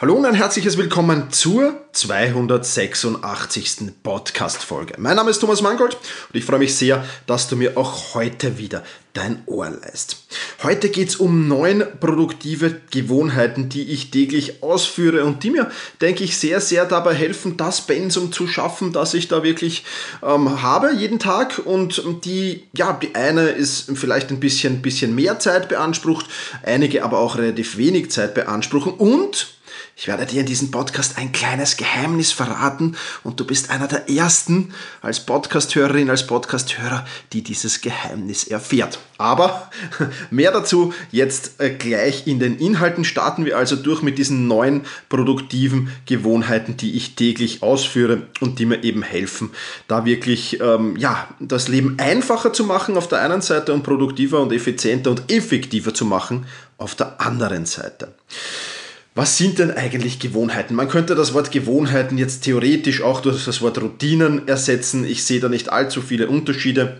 [0.00, 3.94] Hallo und ein herzliches Willkommen zur 286.
[4.04, 4.94] Podcast-Folge.
[4.96, 8.58] Mein Name ist Thomas Mangold und ich freue mich sehr, dass du mir auch heute
[8.58, 10.18] wieder dein Ohr leist.
[10.62, 15.68] Heute geht es um neun produktive Gewohnheiten, die ich täglich ausführe und die mir,
[16.00, 19.84] denke ich, sehr, sehr dabei helfen, das Pensum zu schaffen, das ich da wirklich
[20.22, 21.62] ähm, habe jeden Tag.
[21.64, 26.26] Und die, ja, die eine ist vielleicht ein bisschen, bisschen mehr Zeit beansprucht,
[26.62, 29.57] einige aber auch relativ wenig Zeit beanspruchen und
[30.00, 34.08] ich werde dir in diesem Podcast ein kleines Geheimnis verraten und du bist einer der
[34.08, 39.00] ersten als Podcasthörerin, als Podcasthörer, die dieses Geheimnis erfährt.
[39.18, 39.68] Aber
[40.30, 43.04] mehr dazu jetzt äh, gleich in den Inhalten.
[43.04, 48.66] Starten wir also durch mit diesen neuen produktiven Gewohnheiten, die ich täglich ausführe und die
[48.66, 49.50] mir eben helfen,
[49.88, 54.40] da wirklich ähm, ja, das Leben einfacher zu machen auf der einen Seite und produktiver
[54.40, 58.14] und effizienter und effektiver zu machen auf der anderen Seite.
[59.18, 60.76] Was sind denn eigentlich Gewohnheiten?
[60.76, 65.04] Man könnte das Wort Gewohnheiten jetzt theoretisch auch durch das Wort Routinen ersetzen.
[65.04, 66.98] Ich sehe da nicht allzu viele Unterschiede.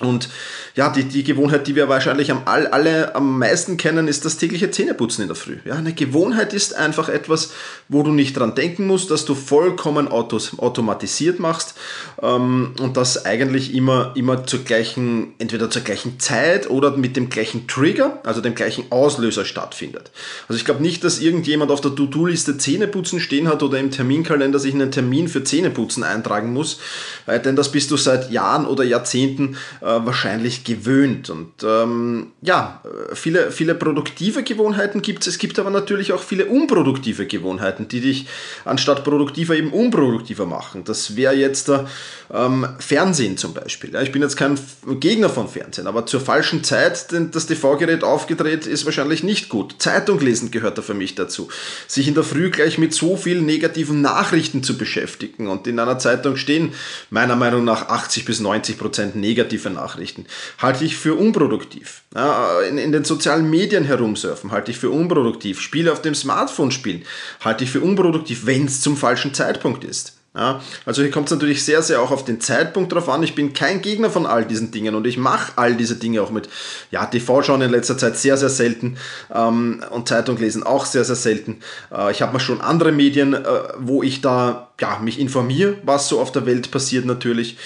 [0.00, 0.30] Und
[0.74, 4.70] ja, die, die Gewohnheit, die wir wahrscheinlich am, alle am meisten kennen, ist das tägliche
[4.70, 5.58] Zähneputzen in der Früh.
[5.64, 7.52] Ja, eine Gewohnheit ist einfach etwas,
[7.88, 11.74] wo du nicht dran denken musst, dass du vollkommen autos, automatisiert machst
[12.22, 17.28] ähm, und das eigentlich immer, immer zur gleichen, entweder zur gleichen Zeit oder mit dem
[17.28, 20.10] gleichen Trigger, also dem gleichen Auslöser stattfindet.
[20.48, 24.58] Also ich glaube nicht, dass irgendjemand auf der To-Do-Liste Zähneputzen stehen hat oder im Terminkalender
[24.58, 26.80] sich einen Termin für Zähneputzen eintragen muss,
[27.26, 31.28] äh, denn das bist du seit Jahren oder Jahrzehnten wahrscheinlich gewöhnt.
[31.28, 32.82] Und ähm, ja,
[33.14, 35.34] viele, viele produktive Gewohnheiten gibt es.
[35.34, 38.26] Es gibt aber natürlich auch viele unproduktive Gewohnheiten, die dich
[38.64, 40.84] anstatt produktiver eben unproduktiver machen.
[40.84, 41.88] Das wäre jetzt der
[42.32, 43.92] ähm, Fernsehen zum Beispiel.
[43.92, 44.58] Ja, ich bin jetzt kein
[45.00, 49.76] Gegner von Fernsehen, aber zur falschen Zeit das TV-Gerät aufgedreht ist wahrscheinlich nicht gut.
[49.78, 51.48] Zeitung lesen gehört da für mich dazu.
[51.86, 55.98] Sich in der Früh gleich mit so vielen negativen Nachrichten zu beschäftigen und in einer
[55.98, 56.72] Zeitung stehen
[57.10, 60.26] meiner Meinung nach 80 bis 90 Prozent negative Nachrichten
[60.58, 62.02] halte ich für unproduktiv.
[62.68, 65.60] In, in, den sozialen Medien herumsurfen halte ich für unproduktiv.
[65.60, 67.02] Spiele auf dem Smartphone spielen
[67.40, 70.14] halte ich für unproduktiv, wenn es zum falschen Zeitpunkt ist.
[70.34, 73.22] Ja, also hier kommt es natürlich sehr, sehr auch auf den Zeitpunkt drauf an.
[73.22, 76.30] Ich bin kein Gegner von all diesen Dingen und ich mache all diese Dinge auch
[76.30, 76.48] mit
[76.90, 78.96] ja, TV schauen in letzter Zeit sehr, sehr selten
[79.34, 81.60] ähm, und Zeitung lesen auch sehr, sehr selten.
[81.94, 83.44] Äh, ich habe mal schon andere Medien, äh,
[83.76, 87.58] wo ich da ja, mich informiere, was so auf der Welt passiert natürlich.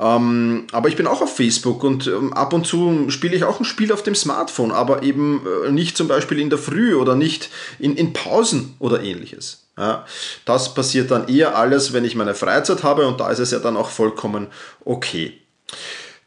[0.00, 3.58] Ähm, aber ich bin auch auf Facebook und ähm, ab und zu spiele ich auch
[3.58, 7.16] ein Spiel auf dem Smartphone, aber eben äh, nicht zum Beispiel in der Früh oder
[7.16, 7.50] nicht
[7.80, 9.64] in, in Pausen oder ähnliches.
[9.76, 10.04] Ja,
[10.44, 13.58] das passiert dann eher alles, wenn ich meine Freizeit habe und da ist es ja
[13.58, 14.48] dann auch vollkommen
[14.84, 15.38] okay.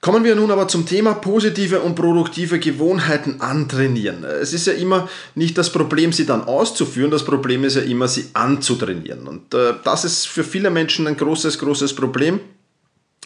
[0.01, 4.23] Kommen wir nun aber zum Thema positive und produktive Gewohnheiten antrainieren.
[4.23, 8.07] Es ist ja immer nicht das Problem, sie dann auszuführen, das Problem ist ja immer,
[8.07, 9.27] sie anzutrainieren.
[9.27, 12.39] Und äh, das ist für viele Menschen ein großes, großes Problem.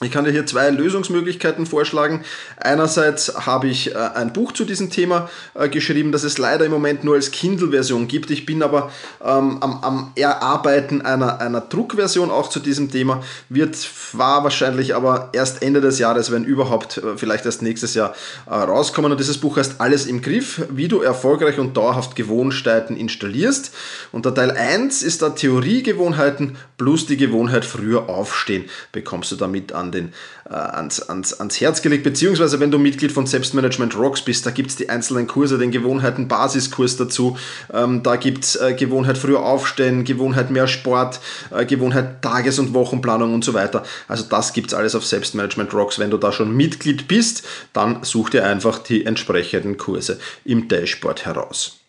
[0.04, 2.26] Ich kann dir hier zwei Lösungsmöglichkeiten vorschlagen.
[2.58, 6.72] Einerseits habe ich äh, ein Buch zu diesem Thema äh, geschrieben, das es leider im
[6.74, 8.30] Moment nur als Kindle-Version gibt.
[8.30, 8.92] Ich bin aber
[9.24, 13.24] ähm, am, am, Erarbeiten einer, einer Druckversion auch zu diesem Thema.
[13.48, 13.78] Wird
[14.12, 18.14] war wahrscheinlich aber erst Ende des Jahres, wenn überhaupt, äh, vielleicht erst nächstes Jahr
[18.48, 19.14] rauskommen.
[19.14, 23.74] Und dieses Buch heißt Alles im Griff, wie du erfolgreich und dauerhaft Gewohnheiten installierst.
[24.12, 29.72] Und der Teil 1 ist da Theoriegewohnheiten plus die Gewohnheit früher aufstehen, bekommst du damit
[29.72, 30.14] an an den,
[30.50, 34.52] äh, ans, ans, ans Herz gelegt, beziehungsweise wenn du Mitglied von Selbstmanagement Rocks bist, da
[34.52, 37.38] gibt es die einzelnen Kurse, den Gewohnheiten Basiskurs dazu,
[37.74, 41.20] ähm, da gibt es äh, Gewohnheit früher aufstehen, Gewohnheit mehr Sport,
[41.52, 43.84] äh, Gewohnheit Tages- und Wochenplanung und so weiter.
[44.08, 46.00] Also das gibt es alles auf Selbstmanagement Rocks.
[46.00, 51.26] Wenn du da schon Mitglied bist, dann such dir einfach die entsprechenden Kurse im Dashboard
[51.26, 51.85] heraus.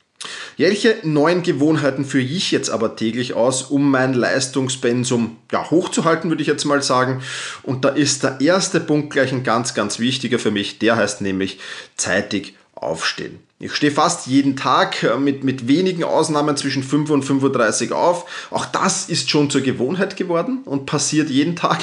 [0.57, 6.43] Welche neuen Gewohnheiten führe ich jetzt aber täglich aus, um mein Leistungspensum ja, hochzuhalten, würde
[6.43, 7.23] ich jetzt mal sagen.
[7.63, 10.79] Und da ist der erste Punkt gleich ein ganz, ganz wichtiger für mich.
[10.79, 11.59] Der heißt nämlich
[11.97, 13.46] zeitig aufstehen.
[13.59, 18.27] Ich stehe fast jeden Tag äh, mit, mit wenigen Ausnahmen zwischen 5 und 35 auf.
[18.51, 21.79] Auch das ist schon zur Gewohnheit geworden und passiert jeden Tag,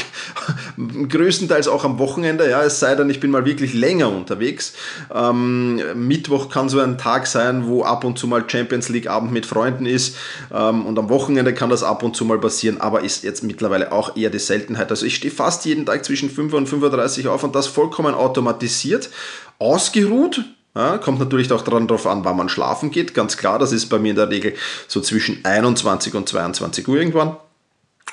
[1.10, 2.48] größtenteils auch am Wochenende.
[2.48, 4.74] Ja, es sei denn, ich bin mal wirklich länger unterwegs.
[5.12, 9.32] Ähm, Mittwoch kann so ein Tag sein, wo ab und zu mal Champions League Abend
[9.32, 10.16] mit Freunden ist.
[10.54, 13.92] Ähm, und am Wochenende kann das ab und zu mal passieren, aber ist jetzt mittlerweile
[13.92, 14.92] auch eher die Seltenheit.
[14.92, 19.10] Also ich stehe fast jeden Tag zwischen 5 und 35 auf und das vollkommen automatisiert,
[19.58, 23.14] ausgeruht Ja, kommt natürlich auch darauf an, wann man schlafen geht.
[23.14, 24.56] Ganz klar, das ist bei mir in der Regel
[24.88, 27.38] so zwischen 21 und 22 Uhr irgendwann.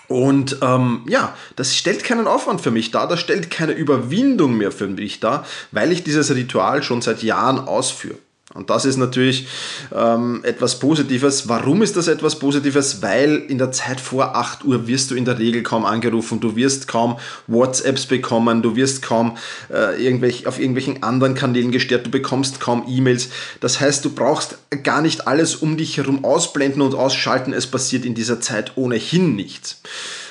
[0.09, 4.73] Und ähm, ja, das stellt keinen Aufwand für mich dar, das stellt keine Überwindung mehr
[4.73, 8.19] für mich dar, weil ich dieses Ritual schon seit Jahren ausführe.
[8.53, 9.47] Und das ist natürlich
[9.95, 11.49] ähm, etwas Positives.
[11.49, 13.01] Warum ist das etwas Positives?
[13.01, 16.57] Weil in der Zeit vor 8 Uhr wirst du in der Regel kaum angerufen, du
[16.57, 17.17] wirst kaum
[17.47, 19.37] WhatsApps bekommen, du wirst kaum
[19.73, 23.29] äh, irgendwelch, auf irgendwelchen anderen Kanälen gestört, du bekommst kaum E-Mails.
[23.61, 27.53] Das heißt, du brauchst gar nicht alles um dich herum ausblenden und ausschalten.
[27.53, 29.81] Es passiert in dieser Zeit ohnehin nichts.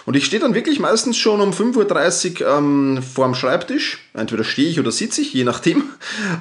[0.06, 4.09] Und ich stehe dann wirklich meistens schon um 5.30 Uhr ähm, vorm Schreibtisch.
[4.20, 5.84] Entweder stehe ich oder sitze ich, je nachdem.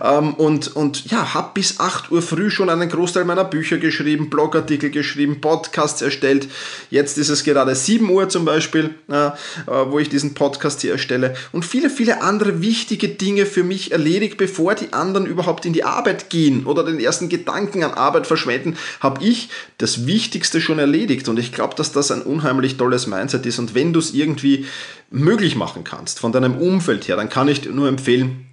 [0.03, 4.31] Ähm, und, und ja, habe bis 8 Uhr früh schon einen Großteil meiner Bücher geschrieben,
[4.31, 6.49] Blogartikel geschrieben, Podcasts erstellt.
[6.91, 9.31] Jetzt ist es gerade 7 Uhr zum Beispiel, äh,
[9.67, 11.35] wo ich diesen Podcast hier erstelle.
[11.53, 15.85] Und viele, viele andere wichtige Dinge für mich erledigt, bevor die anderen überhaupt in die
[15.85, 19.49] Arbeit gehen oder den ersten Gedanken an Arbeit verschwenden, habe ich
[19.79, 21.29] das Wichtigste schon erledigt.
[21.29, 24.67] Und ich glaube, dass das ein unheimlich tolles Mindset ist und wenn du es irgendwie
[25.11, 28.49] möglich machen kannst, von deinem Umfeld her, dann kann ich dir nur empfehlen,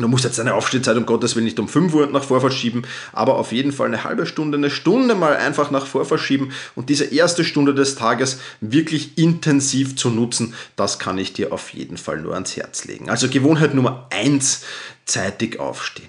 [0.00, 2.84] Du musst jetzt deine Aufstehzeit um Gottes Willen nicht um 5 Uhr nach vor verschieben,
[3.12, 6.88] aber auf jeden Fall eine halbe Stunde, eine Stunde mal einfach nach vor verschieben und
[6.88, 11.98] diese erste Stunde des Tages wirklich intensiv zu nutzen, das kann ich dir auf jeden
[11.98, 13.10] Fall nur ans Herz legen.
[13.10, 14.62] Also Gewohnheit Nummer 1,
[15.04, 16.08] zeitig aufstehen.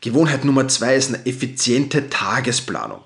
[0.00, 3.02] Gewohnheit Nummer 2 ist eine effiziente Tagesplanung.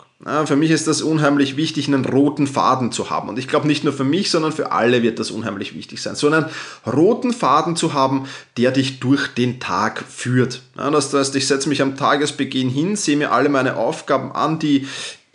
[0.46, 3.28] Für mich ist das unheimlich wichtig, einen roten Faden zu haben.
[3.28, 6.14] Und ich glaube, nicht nur für mich, sondern für alle wird das unheimlich wichtig sein.
[6.14, 6.46] So einen
[6.86, 8.26] roten Faden zu haben,
[8.56, 10.62] der dich durch den Tag führt.
[10.76, 14.88] Das heißt, ich setze mich am Tagesbeginn hin, sehe mir alle meine Aufgaben an, die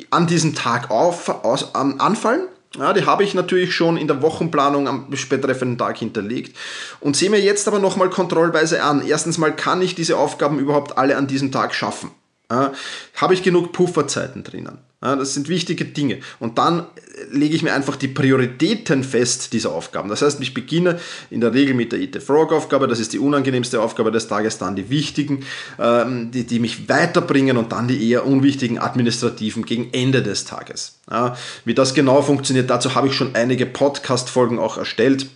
[0.10, 2.48] an diesem Tag auf, aus, an, anfallen.
[2.78, 6.56] Ja, die habe ich natürlich schon in der Wochenplanung am betreffenden Tag hinterlegt
[7.00, 9.06] und sehe mir jetzt aber nochmal kontrollweise an.
[9.06, 12.12] Erstens mal kann ich diese Aufgaben überhaupt alle an diesem Tag schaffen.
[12.52, 12.74] Ja,
[13.16, 14.80] Habe ich genug Pufferzeiten drinnen?
[15.02, 16.20] Ja, das sind wichtige Dinge.
[16.40, 16.86] Und dann
[17.32, 20.10] lege ich mir einfach die Prioritäten fest dieser Aufgaben.
[20.10, 21.00] Das heißt, ich beginne
[21.30, 24.28] in der Regel mit der Eat the Frog Aufgabe, das ist die unangenehmste Aufgabe des
[24.28, 25.46] Tages, dann die wichtigen,
[25.80, 31.00] ähm, die, die mich weiterbringen und dann die eher unwichtigen administrativen gegen Ende des Tages.
[31.10, 35.28] Ja, wie das genau funktioniert, dazu habe ich schon einige Podcast-Folgen auch erstellt.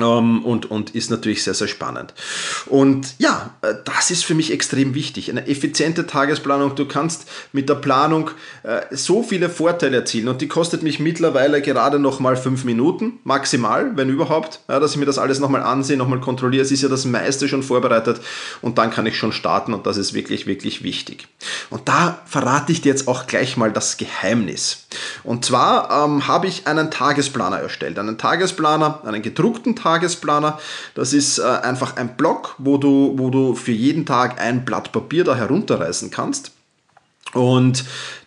[0.00, 2.14] Ähm, und, und ist natürlich sehr, sehr spannend.
[2.66, 5.30] Und ja, äh, das ist für mich extrem wichtig.
[5.30, 6.74] Eine effiziente Tagesplanung.
[6.74, 8.30] Du kannst mit der Planung
[8.62, 13.18] äh, so viele Vorteile erzielen und die kostet mich mittlerweile gerade noch mal fünf Minuten,
[13.24, 16.62] maximal, wenn überhaupt, dass ich mir das alles nochmal ansehe, nochmal kontrolliere.
[16.62, 18.20] Es ist ja das meiste schon vorbereitet
[18.62, 21.28] und dann kann ich schon starten und das ist wirklich, wirklich wichtig.
[21.70, 24.86] Und da verrate ich dir jetzt auch gleich mal das Geheimnis.
[25.24, 27.98] Und zwar ähm, habe ich einen Tagesplaner erstellt.
[27.98, 30.58] Einen Tagesplaner, einen gedruckten Tagesplaner Tagesplaner.
[30.94, 34.92] Das ist äh, einfach ein Block, wo du, wo du für jeden Tag ein Blatt
[34.92, 36.52] Papier da herunterreißen kannst.
[37.32, 37.84] Und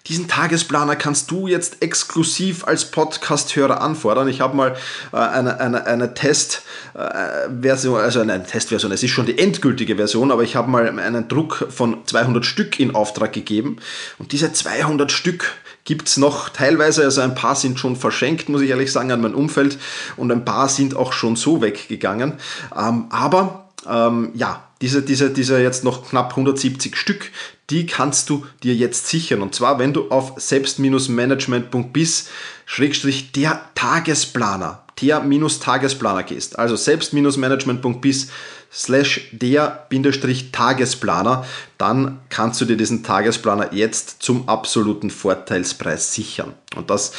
[0.07, 4.27] diesen Tagesplaner kannst du jetzt exklusiv als Podcast-Hörer anfordern.
[4.27, 4.75] Ich habe mal
[5.13, 10.31] äh, eine, eine, eine Testversion, äh, also eine Testversion, es ist schon die endgültige Version,
[10.31, 13.77] aber ich habe mal einen Druck von 200 Stück in Auftrag gegeben.
[14.17, 18.61] Und diese 200 Stück gibt es noch teilweise, also ein paar sind schon verschenkt, muss
[18.61, 19.77] ich ehrlich sagen, an mein Umfeld
[20.17, 22.33] und ein paar sind auch schon so weggegangen.
[22.77, 27.31] Ähm, aber ähm, ja, diese, diese, diese jetzt noch knapp 170 Stück,
[27.69, 29.41] die kannst du dir jetzt sichern.
[29.41, 32.29] Und zwar, wenn du auf selbst-management.bis
[32.65, 36.59] Schrägstrich der Tagesplaner, der-Tagesplaner gehst.
[36.59, 38.27] Also selbst-management.bis
[38.73, 41.45] slash der-Tagesplaner,
[41.77, 46.53] dann kannst du dir diesen Tagesplaner jetzt zum absoluten Vorteilspreis sichern.
[46.75, 47.11] Und das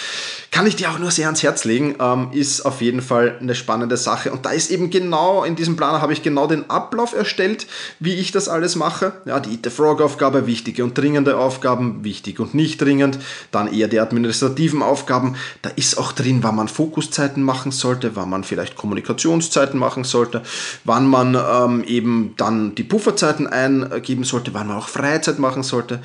[0.51, 3.55] kann ich dir auch nur sehr ans Herz legen, ähm, ist auf jeden Fall eine
[3.55, 4.33] spannende Sache.
[4.33, 7.67] Und da ist eben genau, in diesem Planer habe ich genau den Ablauf erstellt,
[7.99, 9.13] wie ich das alles mache.
[9.27, 13.19] Ja, die Eat the Frog Aufgabe, wichtige und dringende Aufgaben, wichtig und nicht dringend.
[13.51, 15.37] Dann eher die administrativen Aufgaben.
[15.61, 20.43] Da ist auch drin, wann man Fokuszeiten machen sollte, wann man vielleicht Kommunikationszeiten machen sollte,
[20.85, 26.01] wann man ähm, eben dann die Pufferzeiten eingeben sollte, wann man auch Freizeit machen sollte.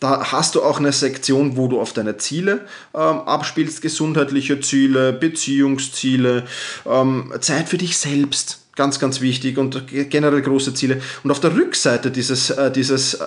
[0.00, 5.12] Da hast du auch eine Sektion, wo du auf deine Ziele ähm, abspielst, gesundheitliche Ziele,
[5.12, 6.44] Beziehungsziele,
[6.86, 8.58] ähm, Zeit für dich selbst.
[8.74, 11.02] Ganz, ganz wichtig und generell große Ziele.
[11.22, 13.26] Und auf der Rückseite dieses, äh, dieses äh,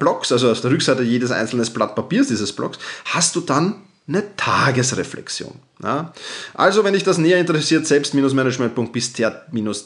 [0.00, 3.76] Blocks, also auf der Rückseite jedes einzelnen Blatt Papiers dieses Blocks, hast du dann
[4.08, 5.54] eine Tagesreflexion.
[5.82, 6.12] Ja?
[6.54, 9.12] Also, wenn dich das näher interessiert, selbst-management.bis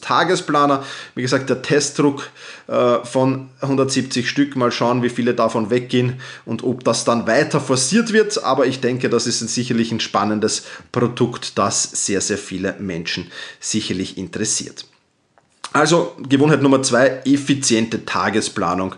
[0.00, 0.84] Tagesplaner.
[1.14, 2.30] Wie gesagt, der Testdruck
[2.66, 4.56] äh, von 170 Stück.
[4.56, 8.42] Mal schauen, wie viele davon weggehen und ob das dann weiter forciert wird.
[8.42, 13.30] Aber ich denke, das ist ein, sicherlich ein spannendes Produkt, das sehr, sehr viele Menschen
[13.60, 14.86] sicherlich interessiert.
[15.72, 18.94] Also, Gewohnheit Nummer zwei, effiziente Tagesplanung.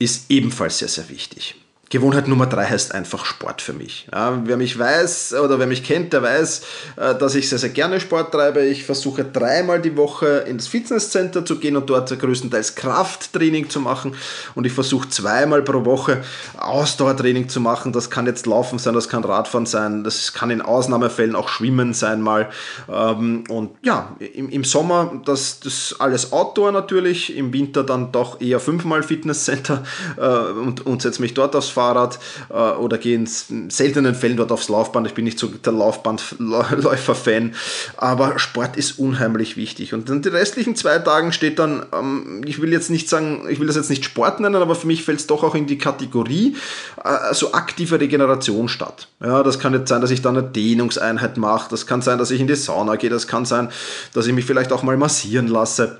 [0.00, 1.57] ist ebenfalls sehr, sehr wichtig.
[1.90, 4.08] Gewohnheit Nummer drei heißt einfach Sport für mich.
[4.12, 6.62] Ja, wer mich weiß oder wer mich kennt, der weiß,
[6.96, 8.60] äh, dass ich sehr, sehr gerne Sport treibe.
[8.60, 14.14] Ich versuche dreimal die Woche ins Fitnesscenter zu gehen und dort größtenteils Krafttraining zu machen.
[14.54, 16.22] Und ich versuche zweimal pro Woche
[16.58, 17.92] Ausdauertraining zu machen.
[17.92, 21.94] Das kann jetzt Laufen sein, das kann Radfahren sein, das kann in Ausnahmefällen auch Schwimmen
[21.94, 22.50] sein mal.
[22.92, 28.60] Ähm, und ja, im, Sommer das, das alles Outdoor natürlich, im Winter dann doch eher
[28.60, 29.84] fünfmal Fitnesscenter
[30.18, 32.18] äh, und, und setze mich dort aufs Fahrrad
[32.50, 33.26] äh, oder gehe in
[33.70, 35.06] seltenen Fällen dort aufs Laufband.
[35.06, 37.54] Ich bin nicht so der Laufbandläufer-Fan,
[37.96, 39.94] aber Sport ist unheimlich wichtig.
[39.94, 43.60] Und in den restlichen zwei Tagen steht dann, ähm, ich will jetzt nicht sagen, ich
[43.60, 45.78] will das jetzt nicht Sport nennen, aber für mich fällt es doch auch in die
[45.78, 46.56] Kategorie
[47.04, 49.06] äh, so aktive Regeneration statt.
[49.22, 52.32] Ja, das kann jetzt sein, dass ich dann eine Dehnungseinheit mache, das kann sein, dass
[52.32, 53.68] ich in die Sauna gehe, das kann sein,
[54.14, 55.98] dass ich mich vielleicht auch mal massieren lasse.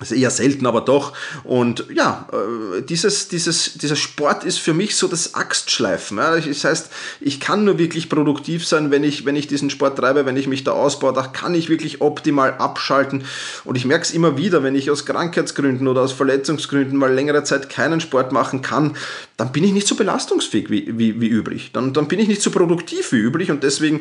[0.00, 1.12] Das ist eher selten, aber doch.
[1.44, 6.16] Und ja, äh, dieses, dieses, dieser Sport ist für mich so das Axtschleifen.
[6.16, 10.26] Das heißt, ich kann nur wirklich produktiv sein, wenn ich, wenn ich diesen Sport treibe,
[10.26, 11.12] wenn ich mich da ausbaue.
[11.12, 13.24] Da kann ich wirklich optimal abschalten.
[13.62, 17.44] Und ich merke es immer wieder, wenn ich aus Krankheitsgründen oder aus Verletzungsgründen mal längere
[17.44, 18.96] Zeit keinen Sport machen kann,
[19.36, 21.70] dann bin ich nicht so belastungsfähig wie, wie, wie üblich.
[21.72, 23.52] Dann, dann bin ich nicht so produktiv wie üblich.
[23.52, 24.00] Und deswegen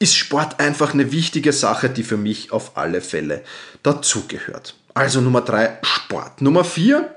[0.00, 3.44] ist Sport einfach eine wichtige Sache, die für mich auf alle Fälle
[3.84, 4.74] dazugehört.
[4.94, 6.42] Also Nummer drei, Sport.
[6.42, 7.14] Nummer vier,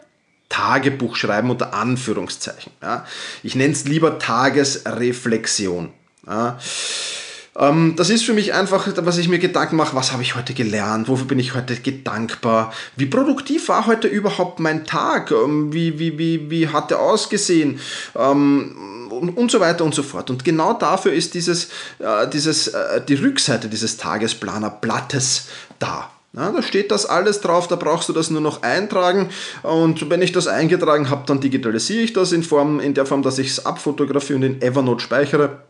[0.49, 2.71] Tagebuch schreiben unter Anführungszeichen.
[2.81, 3.05] Ja.
[3.41, 5.91] Ich nenne es lieber Tagesreflexion.
[6.27, 6.59] Ja.
[7.55, 10.53] Ähm, das ist für mich einfach, was ich mir Gedanken mache, was habe ich heute
[10.53, 15.99] gelernt, wofür bin ich heute gedankbar, wie produktiv war heute überhaupt mein Tag, ähm, wie,
[15.99, 17.79] wie, wie, wie hat er ausgesehen
[18.15, 20.29] ähm, und, und so weiter und so fort.
[20.29, 21.65] Und genau dafür ist dieses,
[21.99, 26.09] äh, dieses, äh, die Rückseite dieses Tagesplanerblattes da.
[26.35, 29.29] Ja, da steht das alles drauf, da brauchst du das nur noch eintragen
[29.61, 33.21] und wenn ich das eingetragen habe, dann digitalisiere ich das in, Form, in der Form,
[33.21, 35.61] dass ich es abfotografiere und in Evernote speichere.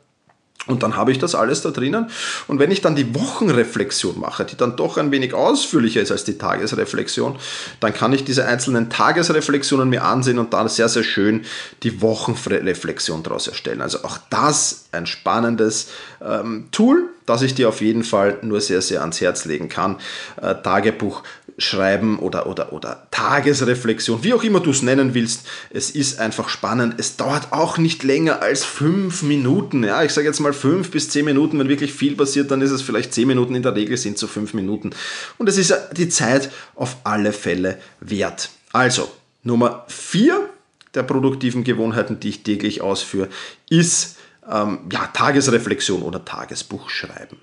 [0.65, 2.10] Und dann habe ich das alles da drinnen.
[2.48, 6.24] Und wenn ich dann die Wochenreflexion mache, die dann doch ein wenig ausführlicher ist als
[6.24, 7.38] die Tagesreflexion,
[7.82, 11.43] dann kann ich diese einzelnen Tagesreflexionen mir ansehen und dann sehr, sehr schön
[11.84, 13.82] die Wochenreflexion daraus erstellen.
[13.82, 15.89] Also auch das ein spannendes
[16.22, 19.98] ähm, Tool, das ich dir auf jeden Fall nur sehr, sehr ans Herz legen kann.
[20.41, 21.24] Äh, Tagebuch
[21.57, 25.45] schreiben oder, oder, oder Tagesreflexion, wie auch immer du es nennen willst.
[25.69, 26.95] Es ist einfach spannend.
[26.98, 29.83] Es dauert auch nicht länger als fünf Minuten.
[29.83, 31.60] Ja, ich sage jetzt mal fünf bis zehn Minuten.
[31.60, 33.55] Wenn wirklich viel passiert, dann ist es vielleicht zehn Minuten.
[33.55, 34.91] In der Regel sind es so fünf Minuten.
[35.38, 38.50] Und es ist die Zeit auf alle Fälle wert.
[38.72, 39.12] Also,
[39.43, 40.50] Nummer vier
[40.95, 43.29] der produktiven Gewohnheiten, die ich täglich ausführe,
[43.69, 44.17] ist
[44.50, 47.38] ähm, ja, Tagesreflexion oder Tagesbuch schreiben.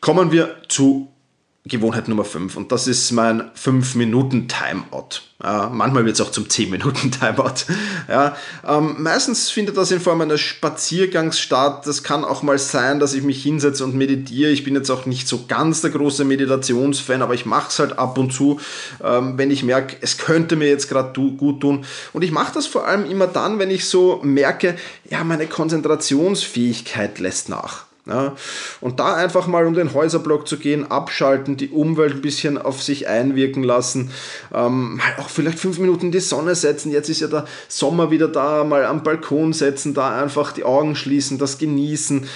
[0.00, 1.13] Kommen wir zu
[1.66, 5.22] Gewohnheit Nummer 5 und das ist mein 5-Minuten-Timeout.
[5.42, 7.54] Ja, manchmal wird es auch zum 10-Minuten-Timeout.
[8.06, 8.36] Ja,
[8.68, 11.86] ähm, meistens findet das in Form eines Spaziergangs statt.
[11.86, 14.50] Das kann auch mal sein, dass ich mich hinsetze und meditiere.
[14.50, 17.98] Ich bin jetzt auch nicht so ganz der große Meditationsfan, aber ich mache es halt
[17.98, 18.60] ab und zu,
[19.02, 21.86] ähm, wenn ich merke, es könnte mir jetzt gerade gut tun.
[22.12, 24.76] Und ich mache das vor allem immer dann, wenn ich so merke,
[25.08, 27.86] ja, meine Konzentrationsfähigkeit lässt nach.
[28.06, 28.36] Ja,
[28.82, 32.82] und da einfach mal um den Häuserblock zu gehen, abschalten, die Umwelt ein bisschen auf
[32.82, 34.10] sich einwirken lassen,
[34.52, 36.92] ähm, mal auch vielleicht fünf Minuten in die Sonne setzen.
[36.92, 40.96] Jetzt ist ja der Sommer wieder da, mal am Balkon setzen, da einfach die Augen
[40.96, 42.26] schließen, das genießen.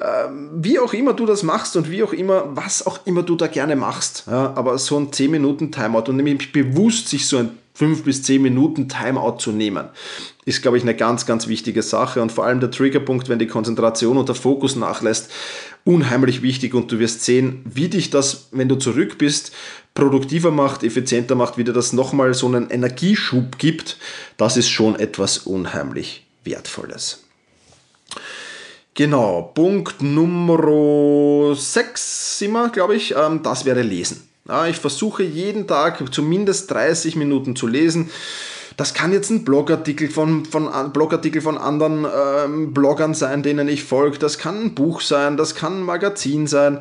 [0.00, 3.36] Ähm, wie auch immer du das machst und wie auch immer, was auch immer du
[3.36, 4.24] da gerne machst.
[4.30, 8.24] Ja, aber so ein 10 Minuten Timeout und nämlich bewusst sich so ein 5 bis
[8.24, 9.88] 10 Minuten Timeout zu nehmen
[10.44, 12.20] ist, glaube ich, eine ganz, ganz wichtige Sache.
[12.20, 15.30] Und vor allem der Triggerpunkt, wenn die Konzentration und der Fokus nachlässt,
[15.84, 16.74] unheimlich wichtig.
[16.74, 19.52] Und du wirst sehen, wie dich das, wenn du zurück bist,
[19.94, 23.96] produktiver macht, effizienter macht, wie dir das nochmal so einen Energieschub gibt.
[24.38, 27.22] Das ist schon etwas unheimlich Wertvolles.
[28.94, 33.14] Genau, Punkt Nummer 6 sind wir, glaube ich.
[33.14, 34.27] Ähm, das wäre Lesen.
[34.68, 38.10] Ich versuche jeden Tag zumindest 30 Minuten zu lesen.
[38.78, 43.82] Das kann jetzt ein Blogartikel von, von, Blogartikel von anderen ähm, Bloggern sein, denen ich
[43.82, 44.18] folge.
[44.18, 46.78] Das kann ein Buch sein, das kann ein Magazin sein.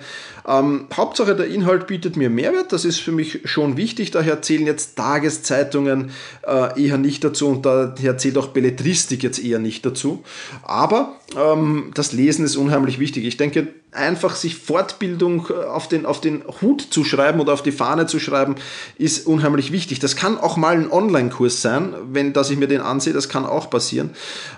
[0.48, 2.72] Ähm, Hauptsache, der Inhalt bietet mir Mehrwert.
[2.72, 4.12] Das ist für mich schon wichtig.
[4.12, 6.12] Daher zählen jetzt Tageszeitungen
[6.46, 10.24] äh, eher nicht dazu und daher zählt auch Belletristik jetzt eher nicht dazu.
[10.62, 13.26] Aber ähm, das Lesen ist unheimlich wichtig.
[13.26, 17.64] Ich denke, einfach sich Fortbildung äh, auf den, auf den Hut zu schreiben oder auf
[17.64, 18.56] die Fahne zu schreiben,
[18.98, 20.00] ist unheimlich wichtig.
[20.00, 23.46] Das kann auch mal ein Online-Kurs sein, wenn dass ich mir den ansehe, das kann
[23.46, 24.12] auch passieren.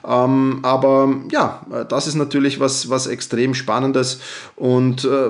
[0.07, 4.19] Ähm, aber ja, das ist natürlich was, was extrem Spannendes
[4.55, 5.29] und äh,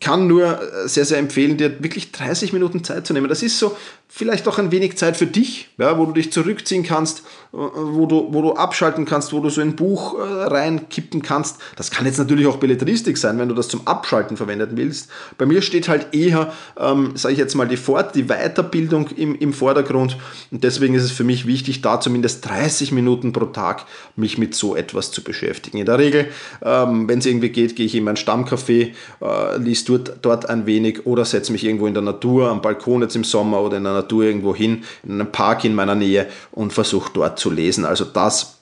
[0.00, 3.28] kann nur sehr, sehr empfehlen, dir wirklich 30 Minuten Zeit zu nehmen.
[3.28, 3.76] Das ist so
[4.12, 7.20] vielleicht auch ein wenig Zeit für dich, ja, wo du dich zurückziehen kannst,
[7.52, 11.58] äh, wo du, wo du abschalten kannst, wo du so ein Buch äh, reinkippen kannst.
[11.76, 15.10] Das kann jetzt natürlich auch Belletristik sein, wenn du das zum Abschalten verwenden willst.
[15.38, 19.36] Bei mir steht halt eher, ähm, sage ich jetzt mal, die Fort-, die Weiterbildung im,
[19.36, 20.18] im Vordergrund
[20.50, 23.86] und deswegen ist es für mich wichtig, da zumindest 30 Minuten pro Tag
[24.16, 25.78] mich mit so etwas zu beschäftigen.
[25.78, 26.26] In der Regel,
[26.62, 28.90] ähm, wenn es irgendwie geht, gehe ich in mein Stammcafé,
[29.22, 33.02] äh, liest dort, dort ein wenig oder setze mich irgendwo in der Natur, am Balkon
[33.02, 36.26] jetzt im Sommer oder in der Natur irgendwo hin, in einem Park in meiner Nähe
[36.52, 37.84] und versuche dort zu lesen.
[37.84, 38.58] Also das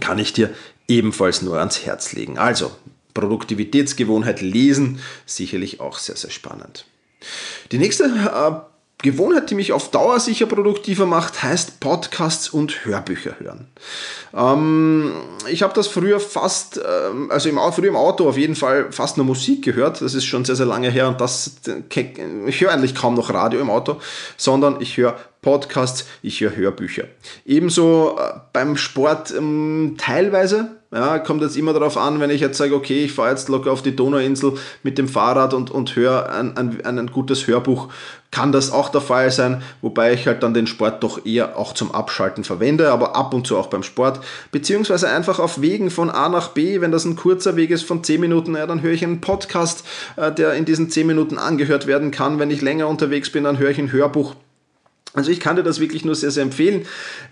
[0.00, 0.50] kann ich dir
[0.88, 2.38] ebenfalls nur ans Herz legen.
[2.38, 2.70] Also
[3.14, 6.84] Produktivitätsgewohnheit lesen, sicherlich auch sehr, sehr spannend.
[7.72, 8.75] Die nächste äh,
[9.06, 13.66] Gewohnheit, die mich auf Dauer sicher produktiver macht, heißt Podcasts und Hörbücher hören.
[14.34, 15.12] Ähm,
[15.48, 19.16] ich habe das früher fast, ähm, also im, früher im Auto auf jeden Fall fast
[19.16, 20.02] nur Musik gehört.
[20.02, 21.56] Das ist schon sehr, sehr lange her und das,
[22.46, 23.96] ich höre eigentlich kaum noch Radio im Auto,
[24.36, 27.04] sondern ich höre Podcasts, ich höre Hörbücher.
[27.44, 32.58] Ebenso äh, beim Sport ähm, teilweise, ja, kommt jetzt immer darauf an, wenn ich jetzt
[32.58, 36.30] sage, okay, ich fahre jetzt locker auf die Donauinsel mit dem Fahrrad und, und höre
[36.30, 37.88] ein, ein, ein gutes Hörbuch,
[38.30, 41.72] kann das auch der Fall sein, wobei ich halt dann den Sport doch eher auch
[41.74, 44.20] zum Abschalten verwende, aber ab und zu auch beim Sport,
[44.52, 48.04] beziehungsweise einfach auf Wegen von A nach B, wenn das ein kurzer Weg ist von
[48.04, 49.84] 10 Minuten, ja, dann höre ich einen Podcast,
[50.16, 52.38] äh, der in diesen 10 Minuten angehört werden kann.
[52.38, 54.34] Wenn ich länger unterwegs bin, dann höre ich ein Hörbuch
[55.16, 56.82] also ich kann dir das wirklich nur sehr, sehr empfehlen.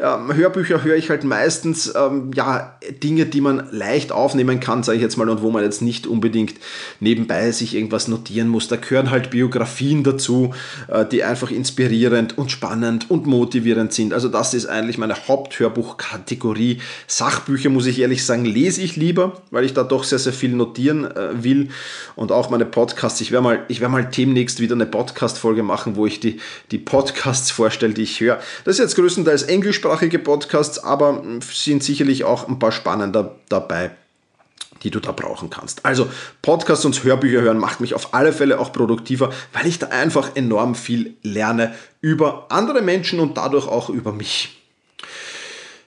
[0.00, 4.96] Ähm, Hörbücher höre ich halt meistens ähm, ja, Dinge, die man leicht aufnehmen kann, sage
[4.96, 6.54] ich jetzt mal, und wo man jetzt nicht unbedingt
[7.00, 8.68] nebenbei sich irgendwas notieren muss.
[8.68, 10.54] Da gehören halt Biografien dazu,
[10.88, 14.14] äh, die einfach inspirierend und spannend und motivierend sind.
[14.14, 16.80] Also das ist eigentlich meine Haupthörbuchkategorie.
[17.06, 20.52] Sachbücher, muss ich ehrlich sagen, lese ich lieber, weil ich da doch sehr, sehr viel
[20.52, 21.68] notieren äh, will.
[22.16, 23.20] Und auch meine Podcasts.
[23.20, 27.50] Ich werde mal, ich mal demnächst wieder eine Podcast-Folge machen, wo ich die, die Podcasts
[27.50, 28.40] vorstelle vorstelle, die ich höre.
[28.64, 33.90] Das ist jetzt größtenteils englischsprachige Podcasts, aber sind sicherlich auch ein paar spannender dabei
[34.82, 35.86] die du da brauchen kannst.
[35.86, 36.10] Also
[36.42, 40.36] Podcasts und Hörbücher hören macht mich auf alle Fälle auch produktiver, weil ich da einfach
[40.36, 44.60] enorm viel lerne über andere Menschen und dadurch auch über mich.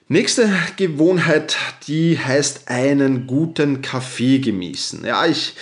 [0.08, 5.04] Nächste Gewohnheit, die heißt einen guten Kaffee genießen.
[5.04, 5.54] Ja, ich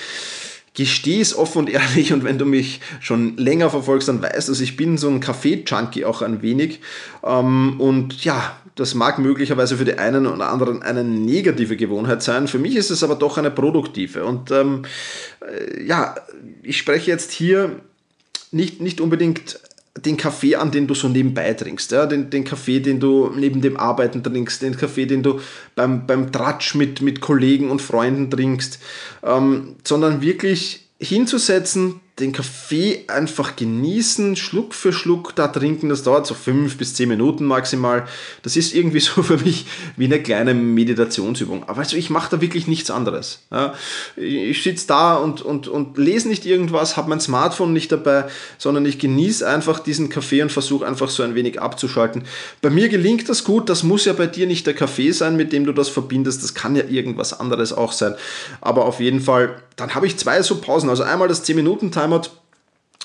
[0.76, 4.52] gestehe es offen und ehrlich und wenn du mich schon länger verfolgst, dann weißt du,
[4.52, 6.80] also ich bin so ein Kaffee-Junkie auch ein wenig.
[7.24, 12.46] Ähm, und ja, das mag möglicherweise für die einen oder anderen eine negative Gewohnheit sein,
[12.46, 14.24] für mich ist es aber doch eine produktive.
[14.24, 14.82] Und ähm,
[15.40, 16.14] äh, ja,
[16.62, 17.80] ich spreche jetzt hier
[18.52, 19.58] nicht, nicht unbedingt
[19.96, 22.06] den Kaffee an, den du so nebenbei trinkst, ja?
[22.06, 25.40] den, den Kaffee, den du neben dem Arbeiten trinkst, den Kaffee, den du
[25.74, 28.78] beim, beim Tratsch mit, mit Kollegen und Freunden trinkst,
[29.22, 35.90] ähm, sondern wirklich hinzusetzen, den Kaffee einfach genießen, Schluck für Schluck da trinken.
[35.90, 38.06] Das dauert so fünf bis zehn Minuten maximal.
[38.42, 41.64] Das ist irgendwie so für mich wie eine kleine Meditationsübung.
[41.68, 43.40] Aber also ich mache da wirklich nichts anderes.
[44.16, 48.24] Ich sitze da und, und, und lese nicht irgendwas, habe mein Smartphone nicht dabei,
[48.56, 52.24] sondern ich genieße einfach diesen Kaffee und versuche einfach so ein wenig abzuschalten.
[52.62, 53.68] Bei mir gelingt das gut.
[53.68, 56.42] Das muss ja bei dir nicht der Kaffee sein, mit dem du das verbindest.
[56.42, 58.14] Das kann ja irgendwas anderes auch sein.
[58.62, 60.88] Aber auf jeden Fall, dann habe ich zwei so Pausen.
[60.88, 62.30] Also einmal das 10-Minuten-Time Timeout,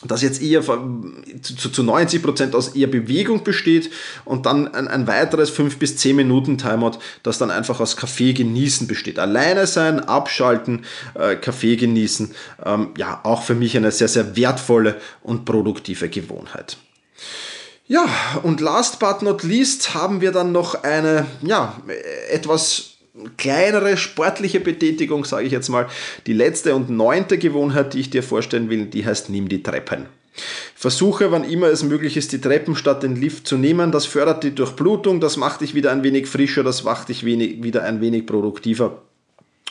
[0.03, 3.91] das jetzt eher zu, zu 90% aus eher Bewegung besteht
[4.25, 8.33] und dann ein, ein weiteres 5 bis 10 Minuten Timeout, das dann einfach aus Kaffee
[8.33, 9.19] genießen besteht.
[9.19, 12.33] Alleine sein, abschalten, äh, Kaffee genießen,
[12.65, 16.77] ähm, ja, auch für mich eine sehr, sehr wertvolle und produktive Gewohnheit.
[17.87, 18.05] Ja,
[18.41, 21.75] und last but not least haben wir dann noch eine, ja,
[22.31, 22.90] etwas
[23.37, 25.87] kleinere sportliche Betätigung, sage ich jetzt mal.
[26.27, 30.05] Die letzte und neunte Gewohnheit, die ich dir vorstellen will, die heißt nimm die Treppen.
[30.75, 33.91] Versuche, wann immer es möglich ist, die Treppen statt den Lift zu nehmen.
[33.91, 37.61] Das fördert die Durchblutung, das macht dich wieder ein wenig frischer, das macht dich wenig,
[37.63, 39.01] wieder ein wenig produktiver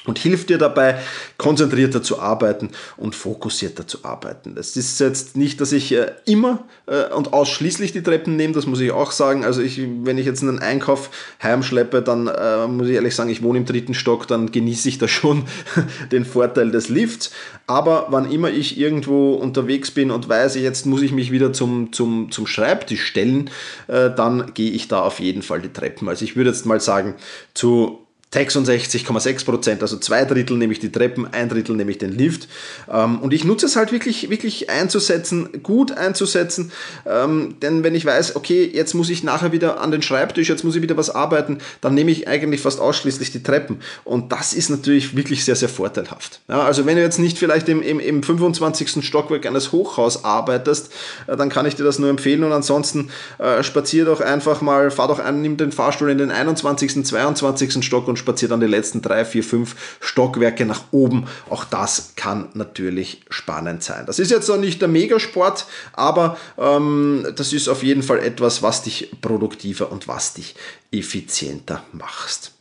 [0.07, 0.99] und hilft dir dabei,
[1.37, 4.55] konzentrierter zu arbeiten und fokussierter zu arbeiten.
[4.55, 8.67] Das ist jetzt nicht, dass ich äh, immer äh, und ausschließlich die Treppen nehme, das
[8.67, 9.45] muss ich auch sagen.
[9.45, 11.11] Also ich, wenn ich jetzt einen Einkauf
[11.43, 14.99] heimschleppe, dann äh, muss ich ehrlich sagen, ich wohne im dritten Stock, dann genieße ich
[14.99, 15.45] da schon
[16.13, 17.31] den Vorteil des Lifts.
[17.67, 21.93] Aber wann immer ich irgendwo unterwegs bin und weiß, jetzt muss ich mich wieder zum,
[21.93, 23.51] zum, zum Schreibtisch stellen,
[23.87, 26.09] dann gehe ich da auf jeden Fall die Treppen.
[26.09, 27.15] Also ich würde jetzt mal sagen,
[27.55, 28.00] zu
[28.33, 32.47] 66,6 Prozent, also zwei Drittel nehme ich die Treppen, ein Drittel nehme ich den Lift.
[32.89, 36.71] Ähm, und ich nutze es halt wirklich, wirklich einzusetzen, gut einzusetzen,
[37.07, 40.63] ähm, denn wenn ich weiß, okay, jetzt muss ich nachher wieder an den Schreibtisch, jetzt
[40.63, 43.81] muss ich wieder was arbeiten, dann nehme ich eigentlich fast ausschließlich die Treppen.
[44.05, 46.41] Und das ist natürlich wirklich sehr, sehr vorteilhaft.
[46.47, 49.05] Also wenn du jetzt nicht vielleicht im, im, im 25.
[49.05, 50.93] Stockwerk eines Hochhaus arbeitest,
[51.27, 54.93] äh, dann kann ich dir das nur empfehlen und ansonsten äh, spazier doch einfach mal,
[54.93, 57.85] fahr doch ein, nimm den Fahrstuhl in den 21., 22.
[57.85, 61.27] Stock und spaziert dann die letzten drei, vier, fünf Stockwerke nach oben.
[61.49, 64.07] Auch das kann natürlich spannend sein.
[64.07, 68.63] Das ist jetzt noch nicht der Megasport, aber ähm, das ist auf jeden Fall etwas,
[68.63, 70.55] was dich produktiver und was dich
[70.93, 72.53] effizienter machst.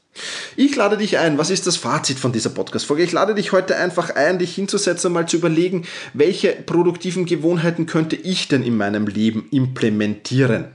[0.56, 3.04] Ich lade dich ein, was ist das Fazit von dieser Podcast-Folge?
[3.04, 8.16] Ich lade dich heute einfach ein, dich hinzusetzen mal zu überlegen, welche produktiven Gewohnheiten könnte
[8.16, 10.66] ich denn in meinem Leben implementieren?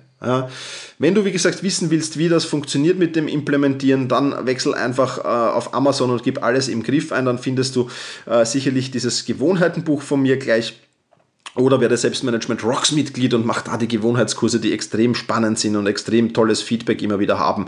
[0.99, 5.19] Wenn du, wie gesagt, wissen willst, wie das funktioniert mit dem Implementieren, dann wechsel einfach
[5.19, 7.25] äh, auf Amazon und gib alles im Griff ein.
[7.25, 7.91] Dann findest du
[8.27, 10.75] äh, sicherlich dieses Gewohnheitenbuch von mir gleich
[11.57, 15.87] oder werde Selbstmanagement Rocks Mitglied und mach da die Gewohnheitskurse, die extrem spannend sind und
[15.87, 17.67] extrem tolles Feedback immer wieder haben.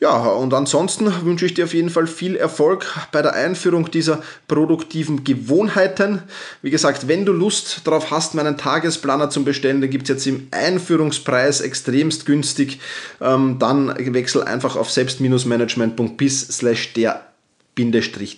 [0.00, 4.22] Ja, und ansonsten wünsche ich dir auf jeden Fall viel Erfolg bei der Einführung dieser
[4.46, 6.22] produktiven Gewohnheiten.
[6.62, 10.26] Wie gesagt, wenn du Lust darauf hast, meinen Tagesplaner zu bestellen, den gibt es jetzt
[10.28, 12.78] im Einführungspreis extremst günstig,
[13.20, 17.24] ähm, dann wechsel einfach auf selbst-management.bis slash der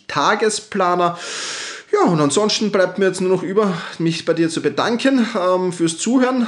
[0.08, 1.18] Tagesplaner.
[1.92, 5.72] Ja, und ansonsten bleibt mir jetzt nur noch über, mich bei dir zu bedanken ähm,
[5.72, 6.46] fürs Zuhören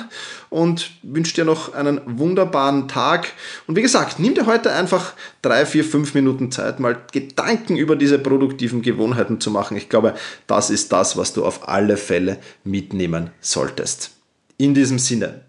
[0.51, 3.33] und wünsche dir noch einen wunderbaren Tag.
[3.67, 7.97] Und wie gesagt, nimm dir heute einfach drei, vier, fünf Minuten Zeit, mal Gedanken über
[7.97, 9.77] diese produktiven Gewohnheiten zu machen.
[9.77, 10.15] Ich glaube,
[10.47, 14.13] das ist das, was du auf alle Fälle mitnehmen solltest.
[14.59, 15.41] In diesem Sinne,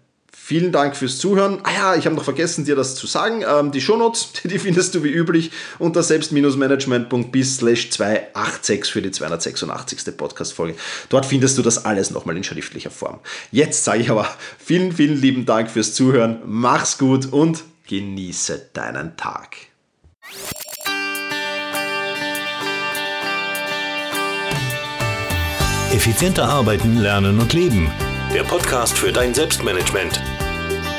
[0.46, 1.60] Vielen Dank fürs Zuhören.
[1.62, 3.42] Ah ja, ich habe noch vergessen, dir das zu sagen.
[3.48, 10.14] Ähm, die Shownotes, die findest du wie üblich unter selbst-management.bis slash 286 für die 286.
[10.14, 10.74] Podcast-Folge.
[11.08, 13.20] Dort findest du das alles nochmal in schriftlicher Form.
[13.52, 14.28] Jetzt sage ich aber
[14.58, 16.42] vielen, vielen lieben Dank fürs Zuhören.
[16.44, 19.56] Mach's gut und genieße deinen Tag.
[25.90, 27.90] Effizienter arbeiten, lernen und leben.
[28.34, 30.20] Der Podcast für dein Selbstmanagement